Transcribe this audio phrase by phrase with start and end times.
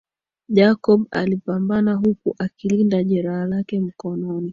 [0.49, 4.49] Jacob alipambana huku akilinda jeraha lake mkononi